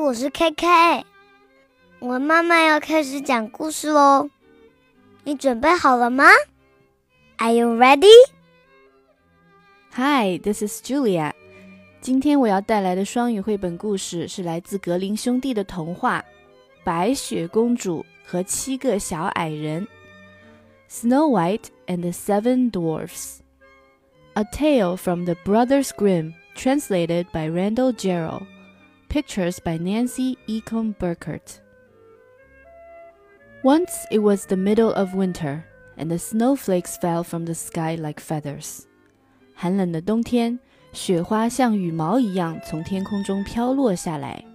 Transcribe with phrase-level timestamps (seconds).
[0.00, 1.04] 我是 KK，
[1.98, 4.30] 我妈妈要开始讲故事喽，
[5.24, 6.24] 你准备好了吗？
[7.38, 8.06] Are you ready?
[9.94, 11.32] Hi, this is Julia.
[12.00, 16.24] 今天我要带来的双语绘本故事是来自格林兄弟的童话《
[16.84, 19.86] 白雪公主和七个小矮人》（
[20.88, 28.46] Snow White and the Seven Dwarfs）。A tale from the Brothers Grimm, translated by Randall Jarrell.
[29.11, 31.59] Pictures by Nancy Ekholm Burkert.
[33.61, 35.65] Once it was the middle of winter,
[35.97, 38.85] and the snowflakes fell from the sky like feathers.
[39.53, 40.57] 寒冷的冬天，
[40.93, 44.45] 雪花像羽毛一样从天空中飘落下来。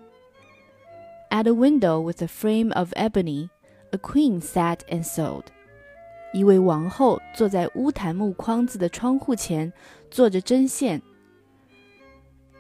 [1.28, 3.50] At a window with a frame of ebony,
[3.90, 5.44] a queen sat and sewed.
[6.32, 9.70] 一位王后坐在乌檀木框子的窗户前，
[10.10, 11.02] 做着针线。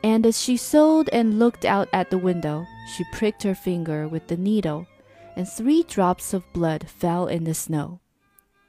[0.05, 4.27] and as she sewed and looked out at the window, she pricked her finger with
[4.27, 4.85] the needle,
[5.35, 7.99] and three drops of blood fell in the snow.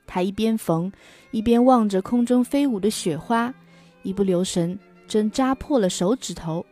[0.06, 0.92] 她一边缝，
[1.30, 3.55] 一边望着空中飞舞的雪花，
[4.02, 6.64] 一不留神，针扎破了手指头，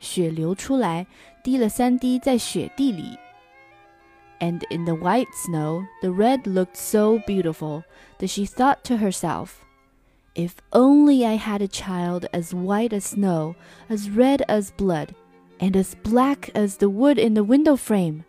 [0.00, 1.06] 血流出来，
[1.44, 3.18] 滴了三滴在雪地里。
[4.38, 7.84] And in the white snow, the red looked so beautiful
[8.18, 9.48] that she thought to herself,
[10.35, 13.55] If only I had a child as white as snow,
[13.89, 15.09] as red as blood,
[15.59, 18.23] and as black as the wood in the window frame.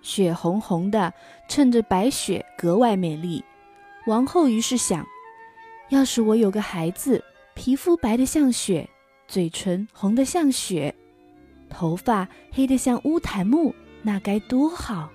[0.00, 1.12] 血红红的，
[1.48, 3.44] 衬着白雪格外美丽。
[4.06, 5.06] 王后于是想，
[5.90, 7.22] 要是我有个孩子，
[7.54, 8.88] 皮肤白得像雪，
[9.26, 10.94] 嘴唇红得像雪，
[11.68, 15.10] 头发黑得像乌檀木，那该多好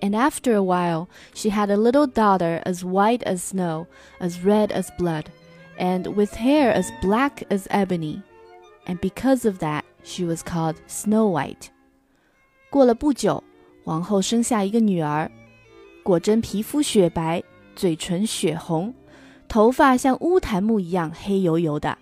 [0.00, 3.86] ！and after a while she had a little daughter as white as snow,
[4.20, 5.24] as red as blood,
[5.78, 8.22] and with hair as black as ebony.
[8.86, 11.70] And because of that, she was called Snow White.
[12.70, 13.42] 过了不久，
[13.84, 15.30] 王后生下一个女儿，
[16.02, 17.42] 果真皮肤雪白，
[17.74, 18.94] 嘴唇血红，
[19.48, 21.98] 头发像乌檀木一样黑油油的，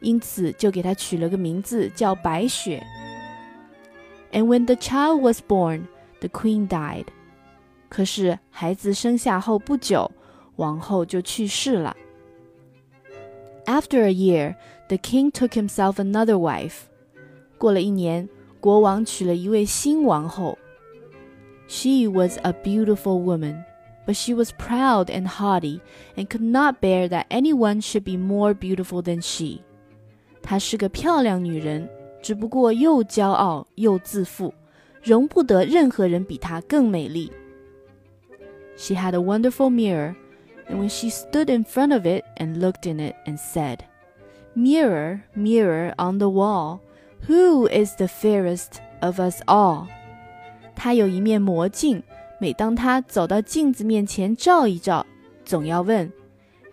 [0.00, 2.84] 因此就给她取了个名字叫白雪。
[4.32, 5.86] And when the child was born,
[6.20, 7.06] the queen died.
[7.88, 10.10] 可是孩子生下后不久，
[10.56, 11.96] 王后就去世了。
[13.66, 14.56] After a year,
[14.88, 16.84] the king took himself another wife.
[17.58, 18.28] 过了一年，
[18.60, 20.58] 国王娶了一位新王后。
[21.68, 23.62] She was a beautiful woman,
[24.06, 25.80] but she was proud and haughty
[26.16, 29.60] and could not bear that anyone should be more beautiful than she.
[30.42, 31.88] 她是个漂亮女人，
[32.20, 34.52] 只不过又骄傲又自负，
[35.02, 37.30] 容不得任何人比她更美丽。
[38.76, 40.14] she had a wonderful mirror,
[40.68, 43.78] and when she stood in front of it and looked in it and said,
[44.54, 46.80] Mirror, mirror on the wall,
[47.26, 49.86] who is the fairest of us all?
[50.74, 52.02] 她有一面魔镜，
[52.38, 55.06] 每当她走到镜子面前照一照，
[55.44, 56.12] 总要问：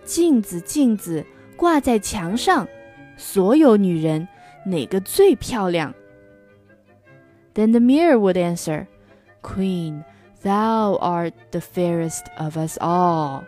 [0.03, 1.25] 镜子，镜子，
[1.55, 2.67] 挂在墙上，
[3.17, 4.27] 所有女人
[4.65, 5.93] 哪个最漂亮？
[7.53, 8.87] Then the mirror would answer,
[9.41, 10.03] Queen.
[10.43, 13.43] Thou art the fairest of us all。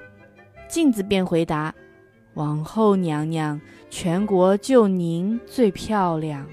[0.68, 6.48] 镜子便回答：“王后娘娘，全国就您最漂亮。”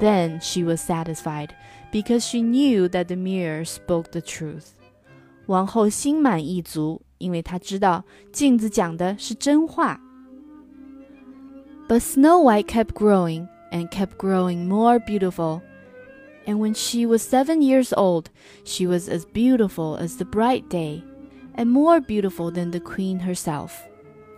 [0.00, 1.50] Then she was satisfied
[1.92, 4.68] because she knew that the mirror spoke the truth。
[5.46, 10.00] 王后心满意足，因为她知道镜子讲的是真话。
[11.88, 15.60] But Snow White kept growing and kept growing more beautiful
[16.46, 18.26] and when she was seven years old,
[18.64, 21.02] she was as beautiful as the bright day,
[21.54, 23.70] and more beautiful than the queen herself.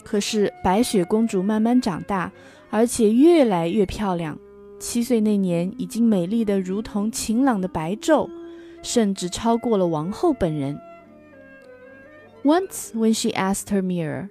[0.04, 2.30] 可是白雪公主慢慢长大，
[2.70, 4.38] 而且越来越漂亮。
[4.78, 8.28] 七岁那年，已经美丽的如同晴朗的白昼，
[8.82, 10.78] 甚至超过了王后本人。
[12.44, 14.28] Once, when she asked her mirror,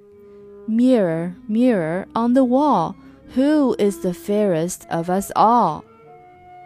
[0.67, 2.93] "Mirror, mirror on the wall,
[3.35, 5.81] who is the fairest of us all?"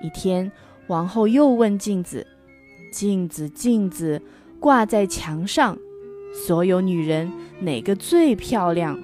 [0.01, 0.51] 一天。
[0.87, 2.25] 王后又问镜子：“
[2.91, 4.21] 镜子，镜子，
[4.59, 5.77] 挂在墙上，
[6.33, 8.97] 所有女人哪个最漂亮？”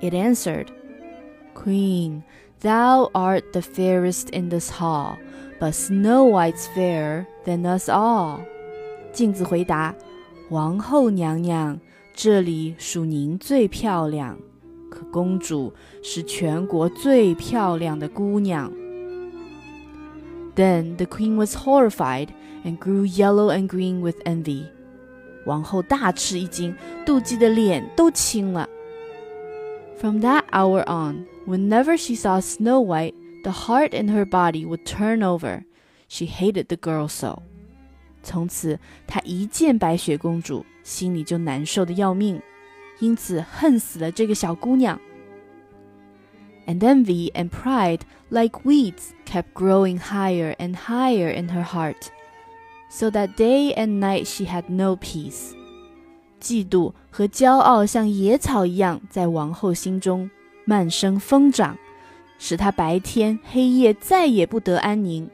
[0.00, 0.68] It answered,
[1.54, 2.22] "Queen,
[2.60, 5.16] thou art the fairest in this hall,
[5.60, 8.40] but Snow White's fairer than us all."
[9.12, 11.78] 镜子回答：“王后娘娘，
[12.14, 14.38] 这里属您最漂亮，
[14.90, 18.72] 可公主是全国最漂亮的姑娘。”
[20.54, 22.28] Then the queen was horrified
[22.64, 24.64] and grew yellow and green with envy.
[25.46, 26.74] 王后大吃一惊，
[27.06, 28.68] 妒忌的脸都青了。
[29.98, 35.20] From that hour on, whenever she saw Snow White, the heart in her body would turn
[35.20, 35.62] over.
[36.08, 37.42] She hated the girl so.
[38.22, 42.42] 从此，她一见白雪公主，心里就难受的要命，
[42.98, 45.00] 因此恨死了这个小姑娘。
[46.66, 48.00] And envy and pride,
[48.30, 52.10] like weeds, kept growing higher and higher in her heart,
[52.90, 55.54] so that day and night she had no peace.
[56.40, 60.30] 嫉妒和骄傲像野草一样，在王后心中
[60.66, 61.78] 慢生疯长，
[62.38, 65.30] 使她白天黑夜再也不得安宁。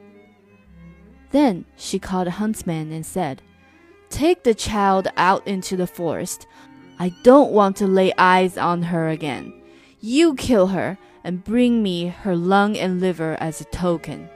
[1.31, 3.39] Then she called a huntsman and said,
[4.09, 6.43] Take the child out into the forest.
[6.97, 9.51] I don't want to lay eyes on her again.
[9.99, 14.27] You kill her and bring me her lung and liver as a token.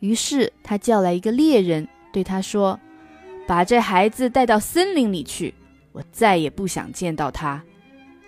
[0.00, 5.54] 于是他叫来一个猎人，对他说：“把这孩子带到森林里去，
[5.92, 7.62] 我再也不想见到他。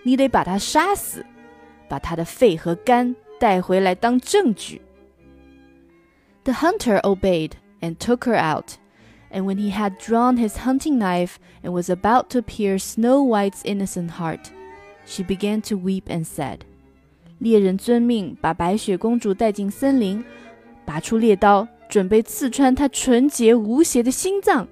[0.02, 1.24] 你得把他杀死，
[1.88, 4.80] 把他的肺和肝带回来当证据。”
[6.44, 8.76] The hunter obeyed and took her out.
[9.30, 13.64] And when he had drawn his hunting knife and was about to pierce Snow White's
[13.64, 14.52] innocent heart,
[15.04, 16.60] she began to weep and said,
[17.39, 20.23] 猎人遵命，把白雪公主带进森林，
[20.85, 24.67] 拔出猎刀，准备刺穿她纯洁无邪的心脏。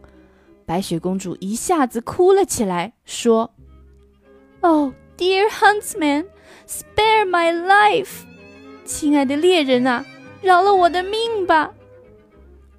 [0.65, 3.53] 白雪公主一下子哭了起来，说
[4.59, 6.25] ：“Oh, dear huntsman,
[6.67, 8.25] spare my life！
[8.83, 10.05] 亲爱的猎人啊，
[10.41, 11.73] 饶了我的命吧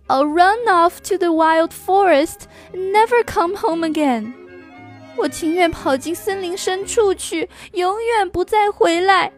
[0.06, 2.42] ！I'll run off to the wild forest
[2.74, 4.34] and never come home again。
[5.16, 9.32] 我情愿跑进森林深处去，永远不再回来。”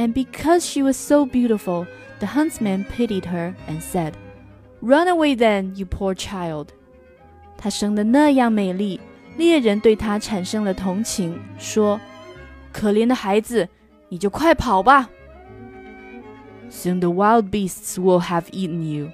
[0.00, 1.86] And because she was so beautiful,
[2.20, 4.14] the huntsman pitied her and said,
[4.82, 6.68] Run away then, you poor child.
[7.56, 9.00] 她生得那样美丽，
[9.38, 12.00] 猎人对她产生了同情，说：“
[12.72, 13.68] 可怜的孩子，
[14.10, 15.08] 你就快跑吧。”
[16.70, 19.12] Soon the wild beasts will have eaten you,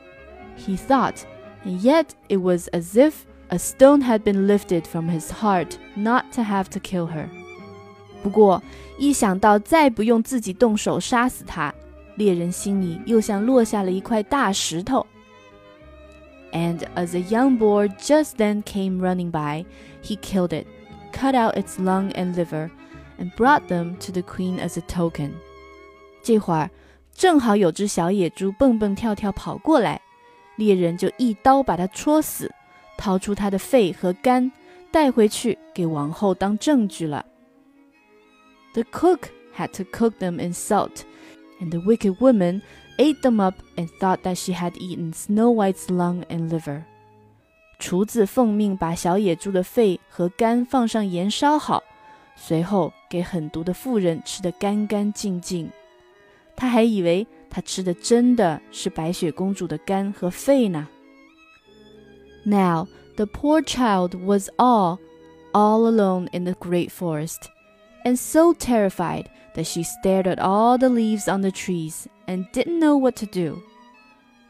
[0.57, 1.25] he thought,
[1.65, 6.25] and yet it was as if a stone had been lifted from his heart not
[6.33, 7.29] to have to kill her.
[8.24, 8.62] 不过，
[8.98, 11.74] 一想到再不用自己动手杀死他，
[12.16, 15.06] 猎人心里又像落下了一块大石头。
[16.52, 19.66] And as a young boar just then came running by,
[20.04, 20.66] he killed it,
[21.14, 22.70] cut out its lung and liver,
[23.20, 25.32] and brought them to the queen as a token.
[26.24, 26.70] 这会儿
[27.14, 30.02] 正好有只小野猪蹦蹦跳跳跑过来，
[30.56, 32.52] 猎人就一刀把它戳死，
[32.98, 34.52] 掏出它的肺和肝，
[34.92, 37.26] 带回去给王后当证据了。
[38.77, 41.05] the cook had to cook them in salt,
[41.61, 42.63] and the wicked woman
[42.99, 46.83] ate them up and thought that she had eaten Snow White's lung and liver.
[47.79, 51.83] 厨子奉命把小野猪的肺和肝放上盐烧好，
[52.37, 55.71] 随后给狠毒的妇人吃得干干净净。
[56.55, 60.87] 他还以为他吃的真的是白雪公主的肝和肺呢。
[62.45, 62.87] Now
[63.17, 64.99] the poor child was all,
[65.53, 67.49] all alone in the great forest
[68.07, 72.79] and so terrified that she stared at all the leaves on the trees and didn't
[72.79, 73.59] know what to do.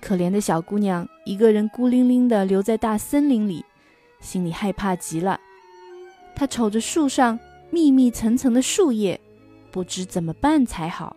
[0.01, 3.65] 可怜的小姑娘一个人孤零零地留在大森林里，
[4.21, 5.39] 心里害怕极了。
[6.35, 7.39] 她瞅着树上
[7.71, 9.21] 密密层层的树叶，
[9.71, 11.17] 不知怎么办才好。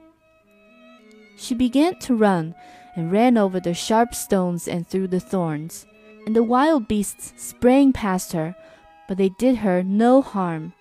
[1.38, 2.54] She began to run
[2.96, 5.82] and ran over the sharp stones and through the thorns,
[6.26, 8.54] and the wild beasts sprang past her,
[9.08, 10.72] but they did her no harm.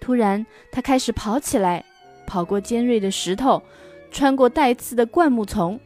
[0.00, 1.84] 突然，他开始跑起来，
[2.26, 3.62] 跑过尖锐的石头，
[4.10, 5.78] 穿过带刺的灌木丛。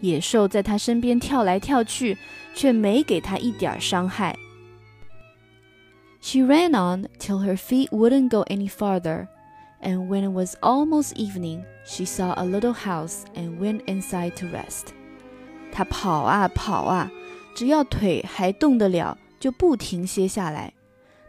[0.00, 2.18] 野兽在他身边跳来跳去，
[2.54, 4.36] 却没给他一点伤害。
[6.20, 9.28] She ran on till her feet wouldn't go any farther,
[9.80, 14.46] and when it was almost evening, she saw a little house and went inside to
[14.46, 14.88] rest.
[15.72, 17.10] 她跑啊跑啊，
[17.54, 20.72] 只要腿还动得了，就不停歇下来。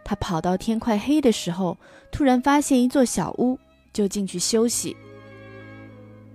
[0.08, 1.78] 他跑到天快黑的时候，
[2.10, 3.58] 突然发现一座小屋，
[3.92, 4.96] 就进去休息。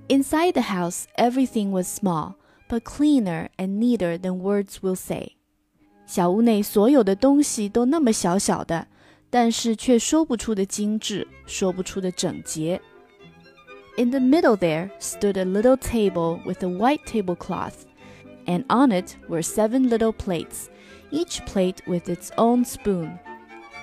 [0.08, 2.34] Inside the house, everything was small,
[2.68, 5.34] but cleaner and neater than words will say.
[6.08, 8.88] 小屋内所有的东西都那么小小的，
[9.30, 12.82] 但是却说不出的精致，说不出的整洁。
[13.98, 17.84] In the middle there stood a little table with a white tablecloth,
[18.48, 20.70] and on it were seven little plates,
[21.12, 23.20] each plate with its own spoon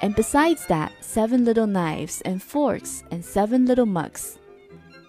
[0.00, 4.34] and besides that, seven little knives and forks and seven little mugs.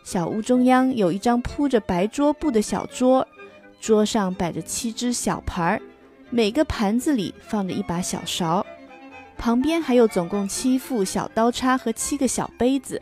[0.03, 3.27] 小屋中央有一张铺着白桌布的小桌，
[3.81, 5.81] 桌上摆着七只小盘儿，
[6.29, 8.65] 每个盘子里放着一把小勺，
[9.37, 13.01] 旁边还有总共七副小刀叉和七个小杯子。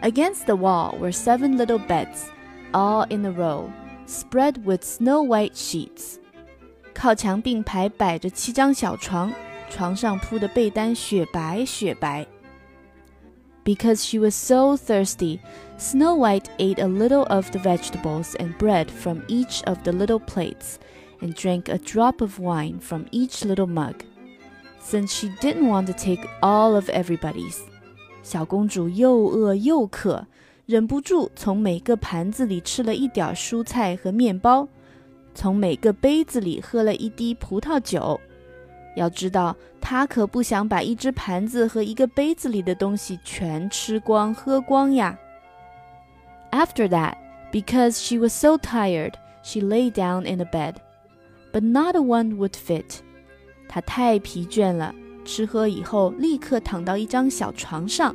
[0.00, 2.24] Against the wall were seven little beds,
[2.72, 3.70] all in a row,
[4.08, 6.16] spread with snow white sheets.
[6.94, 9.32] 靠墙并排摆着七张小床，
[9.68, 12.26] 床上铺的被单雪白雪白。
[13.64, 15.38] Because she was so thirsty,
[15.78, 20.18] Snow White ate a little of the vegetables and bread from each of the little
[20.18, 20.76] plates,
[21.20, 24.02] and drank a drop of wine from each little mug.
[24.80, 27.58] Since she didn't want to take all of everybody's,
[28.24, 30.26] 小公主又饿又渴，
[30.66, 34.66] 忍不住从每个盘子里吃了一点蔬菜和面包，
[35.36, 38.20] 从每个杯子里喝了一滴葡萄酒。
[38.96, 45.18] 要知道，她可不想把一只盘子和一个杯子里的东西全吃光喝光呀。
[46.50, 47.14] After that,
[47.50, 50.74] because she was so tired, she lay down in a bed,
[51.52, 52.98] but not a one would fit.
[53.68, 58.14] 她太疲倦了，吃喝以后立刻躺到一张小床上，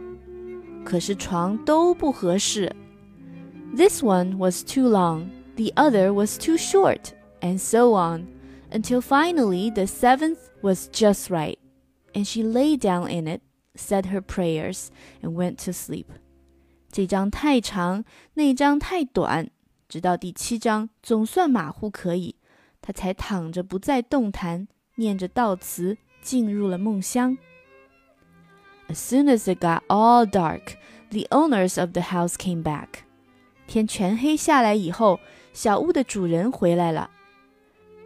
[0.86, 2.72] 可是床都不合适。
[3.76, 8.28] This one was too long, the other was too short, and so on,
[8.72, 11.58] until finally the seventh was just right,
[12.14, 13.42] and she lay down in it,
[13.76, 14.88] said her prayers,
[15.22, 16.06] and went to sleep.
[16.92, 19.50] 这张太长，那张太短，
[19.88, 22.36] 直到第七章总算马虎可以，
[22.82, 27.38] 他才躺着不再动弹，念着悼词，进入了梦乡。
[28.90, 30.78] As soon as it got all dark,
[31.12, 33.04] the owners of the house came back.
[33.68, 35.20] 天全黑下来以后，
[35.54, 37.10] 小屋的主人回来了。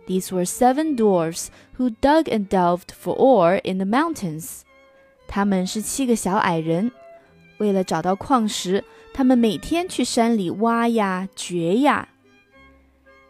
[0.07, 4.61] These were seven dwarfs who dug and delved for ore in the mountains.
[5.27, 6.91] 他们是七个小矮人。
[7.59, 12.09] 为了找到矿石，他们每天去山里挖呀、掘呀。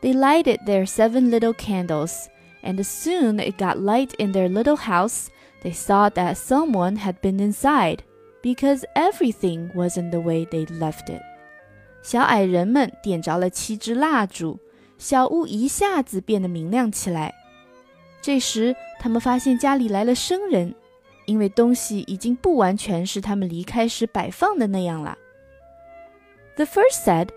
[0.02, 2.28] They lighted their seven little candles,
[2.64, 5.28] and as soon it got light in their little house,
[5.64, 8.00] they saw that someone had been inside,
[8.42, 11.22] because everything wasn't the way they left it.
[12.02, 14.58] 小矮人们点着了七支蜡烛，
[14.99, 17.35] 小屋一下子变得明亮起来。
[18.21, 20.75] 这时，他们发现家里来了生人。
[21.27, 25.19] 因为东西已经不完全是他们离开时摆放的那样了。
[26.55, 27.31] The first said,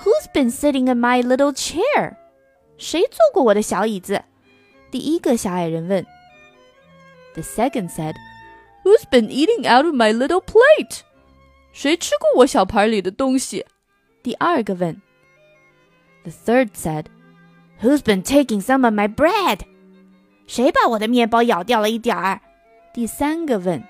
[0.00, 2.16] "Who's been sitting in my little chair?"
[2.76, 4.24] 谁坐过我的小椅子？
[4.90, 6.04] 第一个小矮人问。
[7.34, 8.16] The second said,
[8.82, 11.02] "Who's been eating out of my little plate?"
[11.72, 13.64] 谁吃过我小盘里的东西？
[14.24, 15.00] 第二个问。
[16.23, 17.05] The third said,
[17.81, 19.61] "Who's been taking some of my bread?"
[20.47, 22.41] 谁把我的面包咬掉了一点儿？
[22.93, 23.83] 第三个问。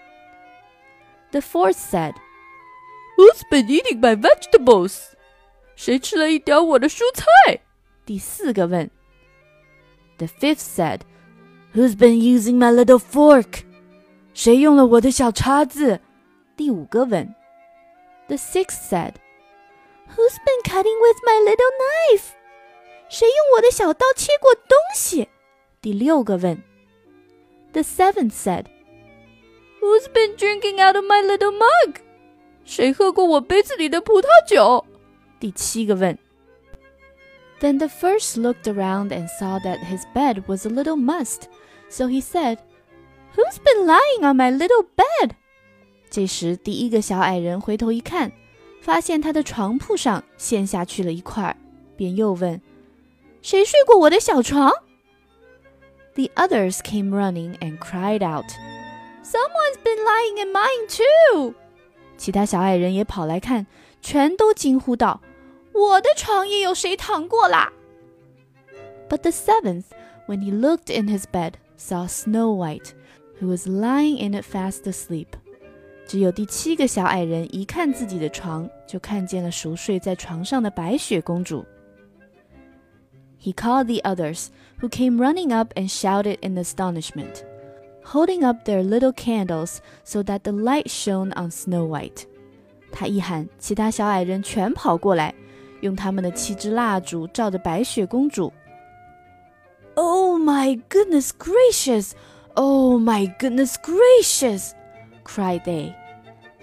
[1.31, 2.15] The fourth said,
[3.17, 5.13] "Who's been eating my vegetables?"
[5.75, 7.59] 谁吃了一点我的蔬菜？
[8.05, 8.89] 第四个问。
[10.17, 11.01] The fifth said,
[11.73, 13.63] "Who's been using my little fork?"
[14.33, 15.99] 谁用了我的小叉子？
[16.55, 17.35] 第五个问。
[18.27, 19.15] The sixth said,
[20.15, 22.29] "Who's been cutting with my little knife?"
[23.09, 25.29] 谁用我的小刀切过东西？
[25.81, 26.63] 第六个问。
[27.73, 28.65] The seventh said,
[29.81, 31.97] Who's been drinking out of my little mug？
[32.63, 34.85] 谁喝过我杯子里的葡萄酒？
[35.39, 36.17] 第七个问。
[37.59, 41.43] Then the first looked around and saw that his bed was a little mussed,
[41.89, 42.57] so he said,
[43.35, 45.31] "Who's been lying on my little bed?"
[46.09, 48.31] 这时，第一个小矮人回头一看，
[48.81, 51.55] 发现他的床铺上陷下去了一块，
[51.95, 52.61] 便又问：“
[53.41, 54.71] 谁睡过我的小床？”
[56.15, 58.45] The others came running and cried out.
[59.23, 61.53] Someone's been lying in mine too。
[62.17, 63.67] 其他小矮人也跑来看，
[64.01, 65.19] 全都惊呼道：“
[65.73, 67.73] 我的床也有谁躺过啦！”
[69.09, 69.85] But the seventh,
[70.27, 72.93] when he looked in his bed, saw Snow White,
[73.41, 75.27] who was lying in it fast asleep.
[76.09, 81.65] 只有第七个小矮人一看自己的床，就看见了熟睡在床上的白雪公主。
[83.41, 84.47] He called the others,
[84.79, 87.43] who came running up and shouted in astonishment
[88.03, 92.25] holding up their little candles so that the light shone on Snow White.
[92.91, 95.33] 他一喊，其他小矮人全跑过来，
[95.81, 98.53] 用他们的七支蜡烛照着白雪公主。
[99.95, 102.11] Oh my goodness gracious!
[102.53, 104.71] Oh my goodness gracious!
[105.23, 105.93] cried they.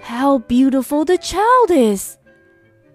[0.02, 2.16] How beautiful the child is!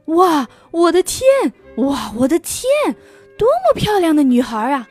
[0.05, 1.53] 哇，我的天！
[1.77, 2.95] 哇，我的天！
[3.37, 4.87] 多么漂亮的女孩啊！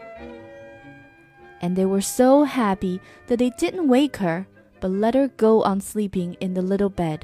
[1.60, 4.44] and they were so happy that they didn't wake her,
[4.80, 7.20] but let her go on sleeping in the little bed.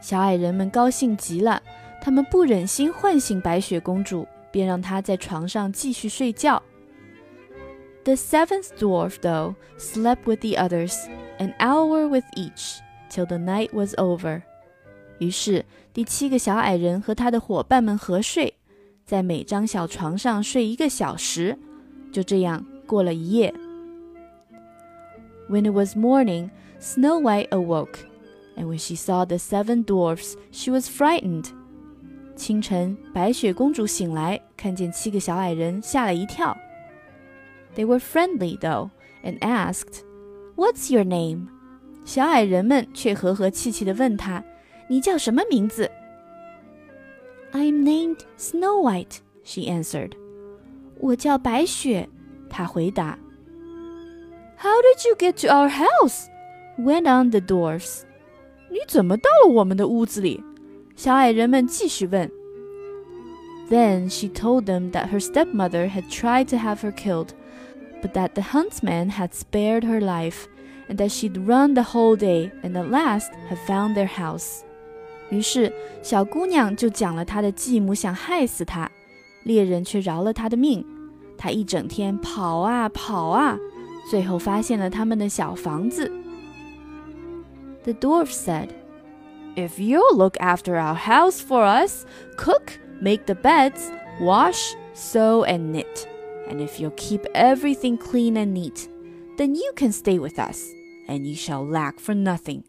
[0.00, 1.62] 小矮人们高兴极了，
[2.00, 6.62] 他们不忍心唤醒白雪公主，便让她在床上继续睡觉。
[8.02, 10.94] The seventh dwarf, though, slept with the others,
[11.38, 12.78] an hour with each,
[13.10, 14.42] till the night was over.
[15.18, 18.54] 于是，第七个小矮人和他的伙伴们合睡，
[19.04, 21.58] 在每张小床上睡一个小时，
[22.12, 23.52] 就这样过了一夜。
[25.48, 27.98] When it was morning, Snow White awoke,
[28.56, 31.46] and when she saw the seven dwarfs, she was frightened.
[32.36, 36.56] 清晨，白雪公主醒来，看见七个小矮人，吓了一跳。
[37.76, 38.90] They were friendly, though,
[39.22, 40.02] and asked,
[40.56, 41.48] "What's your name?"
[42.04, 44.42] 小矮人们却和和气气地问她。
[44.88, 45.90] 你叫什么名字？
[47.52, 50.12] I'm named Snow White, she answered.
[50.98, 52.08] 我叫白雪，
[52.48, 53.18] 她回答。
[54.58, 56.26] How did you get to our house?
[56.76, 58.02] went on the dwarfs.
[58.70, 60.42] 你怎么到了我们的屋子里？
[60.96, 62.30] 小矮人们继续问。
[63.70, 67.28] Then she told them that her stepmother had tried to have her killed,
[68.02, 70.46] but that the huntsman had spared her life,
[70.88, 74.60] and that she'd run the whole day and at last had found their house.
[75.30, 78.90] 于是，小姑娘就讲了她的继母想害死她，
[79.44, 80.84] 猎人却饶了她的命。
[81.38, 83.58] 她一整天跑啊跑啊，
[84.10, 86.10] 最后发现了他们的小房子。
[87.84, 88.68] The dwarf said,
[89.56, 92.04] "If you'll look after our house for us,
[92.36, 93.84] cook, make the beds,
[94.20, 96.06] wash, sew, and knit,
[96.50, 98.88] and if you'll keep everything clean and neat,
[99.37, 100.71] Then you can stay with us,
[101.07, 102.63] and you shall lack for nothing."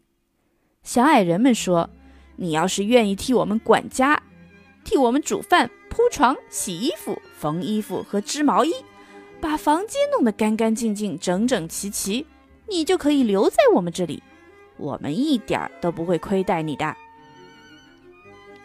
[0.83, 1.89] 小矮人们说。
[2.39, 4.21] 你要是愿意替我们管家，
[4.83, 8.71] 替我们煮饭、铺床、洗衣服、缝衣服和织毛衣，
[9.41, 12.27] 把房间弄得干干净净、整整齐齐，
[12.67, 14.21] 你就可以留在我们这里，
[14.77, 16.95] 我们一点儿都不会亏待你的。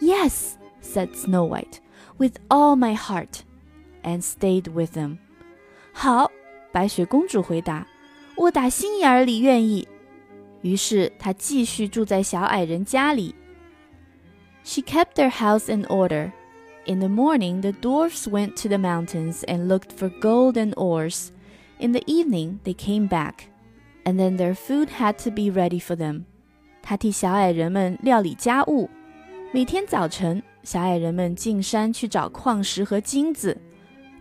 [0.03, 1.79] Yes, said Snow White,
[2.19, 3.41] with all my heart,
[4.03, 5.17] and stayed with them.
[5.95, 6.31] 好，
[6.71, 7.87] 白雪公主回答，
[8.37, 9.87] 我打心眼里愿意。
[10.63, 13.35] 于是她继续住在小矮人家里。
[14.65, 16.33] she kept their house in order.
[16.87, 21.31] In the morning, the dwarfs went to the mountains and looked for gold and ores.
[21.79, 23.49] In the evening, they came back,
[24.05, 26.25] and then their food had to be ready for them.
[26.81, 28.89] 他替小矮人们料理家务。
[29.53, 33.57] 每天早晨，小矮人们进山去找矿石和金子。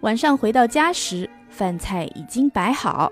[0.01, 3.11] 晚上回到家时，饭菜已经摆好。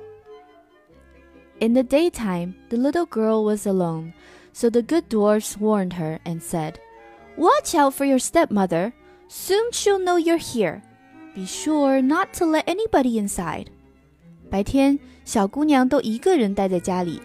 [1.60, 4.12] In the daytime, the little girl was alone,
[4.52, 6.74] so the good dwarfs warned her and said,
[7.36, 8.92] Watch out for your stepmother.
[9.28, 10.82] Soon she'll know you're here.
[11.34, 13.66] Be sure not to let anybody inside.
[14.50, 17.20] 白天，小姑娘都一个人待在家里。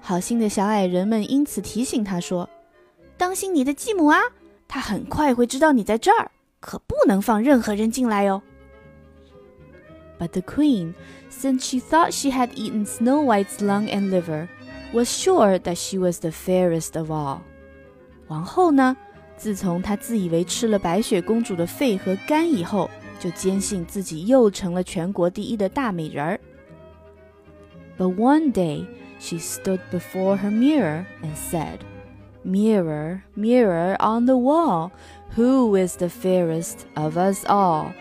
[0.00, 4.20] 好心的小矮人们因此提醒她说：“当心你的继母啊，
[4.68, 8.42] 她很快会知道你在这儿，可不能放任何人进来哦。”
[10.20, 10.94] But the queen,
[11.30, 14.48] since she thought she had eaten Snow White's lung and liver,
[14.92, 17.40] was sure that she was the fairest of all.
[18.28, 18.96] 王后呢？
[19.36, 22.88] 自从他自以为吃了白雪公主的肺和肝以后，
[23.20, 26.40] 就坚信自己又成了全国第一的大美人儿。
[27.98, 28.86] But one day
[29.18, 31.80] she stood before her mirror and said,
[32.42, 34.90] "Mirror, mirror on the wall,
[35.36, 37.92] who is the fairest of us all?"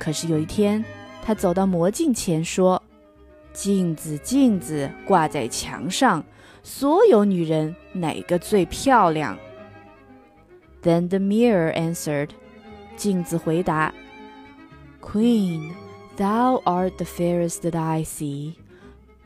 [0.00, 0.84] 可是有一天，
[1.22, 6.24] 她走到魔镜前说：“镜子，镜子，挂在墙上，
[6.62, 9.36] 所有女人哪个最漂亮？”
[10.82, 12.30] Then the mirror answered,
[12.96, 13.92] 镜子回答,
[15.00, 15.72] Queen,
[16.16, 18.54] thou art the fairest that I see.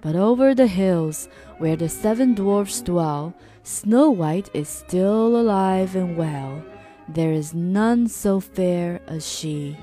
[0.02, 1.26] But over the hills,
[1.58, 6.62] where the seven dwarfs dwell, Snow White is still alive and well.
[7.12, 9.76] There is none so fair as she.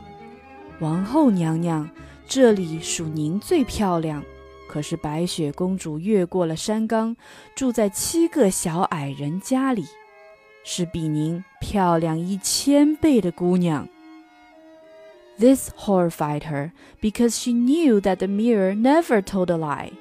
[0.82, 1.90] 王后娘娘，
[2.28, 4.24] 这里属您最漂亮。
[4.68, 7.16] 可是白雪公主越过了山岗，
[7.56, 9.86] 住在七个小矮人家里。
[10.64, 13.88] 是比您漂亮一千倍的姑娘。
[15.40, 19.94] This horrified her because she knew that the mirror never told a lie.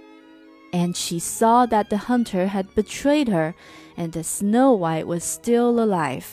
[0.73, 3.55] And she saw that the hunter had betrayed her
[3.97, 6.25] and that Snow White was still alive.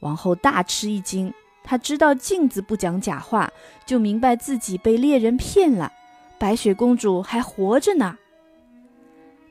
[0.00, 1.32] 王后大吃一惊，
[1.63, 3.51] 她知道镜子不讲假话，
[3.85, 5.91] 就明白自己被猎人骗了，
[6.37, 8.17] 白雪公主还活着呢。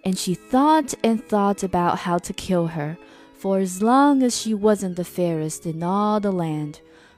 [0.04, 2.96] And she thought and thought about how to kill her
[3.40, 6.74] for as long as she wasn't the fairest in all the land,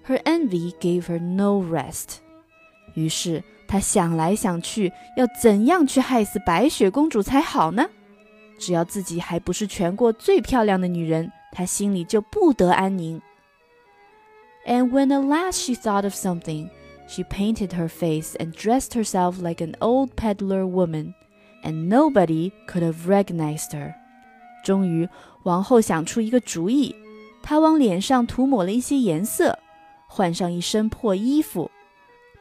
[0.06, 2.18] her envy gave her no rest.
[2.94, 7.86] 于是她想来想去，要怎样去害死白雪公主才好呢？
[8.58, 13.20] 只要自己还不是全国最漂亮的女人，她心里就不得安宁。
[14.65, 16.69] And when at last she thought of something,
[17.07, 21.15] she painted her face and dressed herself like an old peddler woman,
[21.63, 23.93] and nobody could have recognized her.
[24.63, 25.09] 终于，
[25.43, 26.95] 王后想出一个主意，
[27.41, 29.57] 她往脸上涂抹了一些颜色，
[30.07, 31.71] 换上一身破衣服，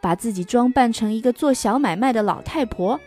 [0.02, 3.00] 把自己装扮成一个做小买卖的老太婆，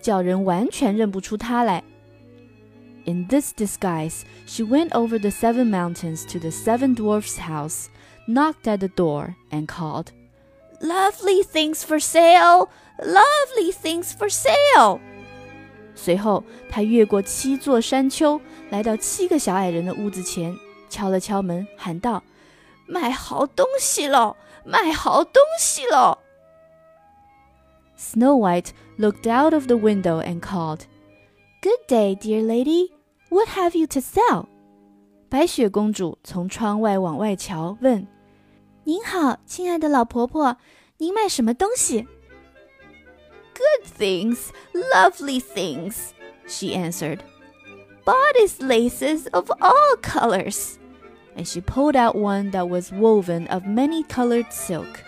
[0.00, 1.82] 叫人完全认不出她来。
[3.06, 7.86] In this disguise, she went over the seven mountains to the seven dwarfs' house,
[8.26, 10.12] knocked at the door, and called,
[10.80, 12.68] Lovely things for sale!
[12.98, 15.00] Lovely things for sale!
[15.94, 20.56] 随后，他越过七座山丘，来到七个小矮人的屋子前，
[20.88, 24.36] 敲了敲门，喊道：“卖好东西喽！
[24.64, 26.18] 卖好东西喽！”
[27.98, 30.82] Snow White looked out of the window and called,
[31.60, 32.92] "Good day, dear lady.
[33.28, 34.46] What have you to sell?"
[35.28, 38.06] 白雪公主从窗外往外瞧，问：“
[38.84, 40.56] 您好，亲爱的老婆婆，
[40.98, 42.06] 您卖什么东西？”
[43.54, 44.48] Good things,
[44.94, 46.10] lovely things,
[46.46, 47.20] she answered.
[48.04, 50.76] Bodice laces of all colors.
[51.36, 55.04] And she pulled out one that was woven of many colored silk.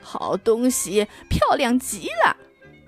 [0.00, 2.36] 好东西，漂亮极了。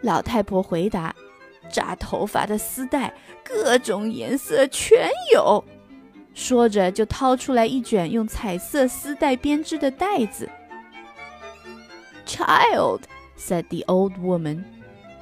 [0.03, 5.65] 老太婆回答：“扎头发的丝带，各种颜色全有。”
[6.35, 10.49] 说着就掏出来一卷用彩色丝带编织的袋子。
[12.27, 13.03] Child,
[13.39, 14.65] said the old woman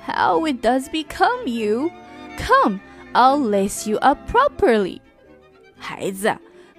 [0.07, 1.91] how it does become you.
[2.37, 2.81] Come,
[3.13, 5.01] I'll lace you up properly.
[5.77, 6.37] 孩子，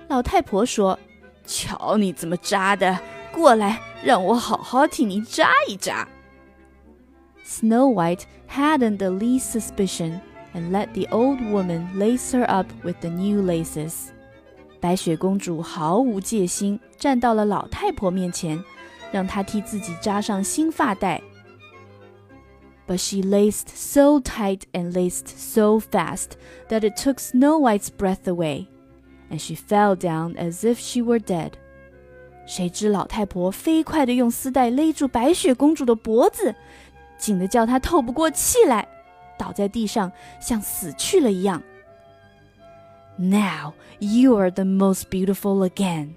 [0.08, 3.00] 老太婆说：“瞧你怎么扎的，
[3.32, 6.08] 过来，让我好好替你扎一扎。”
[7.46, 10.20] Snow White hadn't the least suspicion
[10.54, 14.10] and let the old woman lace her up with the new laces.
[14.81, 18.63] 白雪公主毫无戒心，站到了老太婆面前，
[19.13, 21.21] 让她替自己扎上新发带。
[22.91, 26.31] but she laced so tight and laced so fast
[26.69, 28.67] that it took Snow White's breath away,
[29.31, 31.53] and she fell down as if she were dead.
[32.47, 36.53] 谁知老太婆飞快地用丝带勒住白雪公主的脖子，
[37.17, 38.89] 紧得叫她透不过气来，
[39.39, 41.63] 倒在地上像死去了一样。
[43.21, 46.15] Now you are the most beautiful again,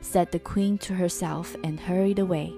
[0.00, 2.52] said the queen to herself and hurried away.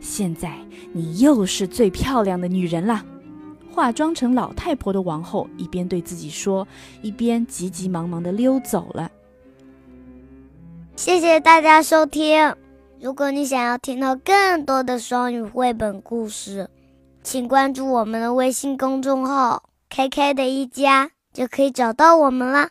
[0.00, 0.58] 现在
[0.92, 3.04] 你又是最漂亮的女人了。
[3.70, 6.66] 化妆成老太婆的王后一边对自己说，
[7.02, 9.08] 一边急急忙忙的溜走了。
[10.96, 12.52] 谢谢大家收听。
[13.00, 16.68] 如果你想要听到更多的双语绘本故事，
[17.22, 22.70] 请关注我们的微信公众号 “KK 的一家”，就可以找到我们了。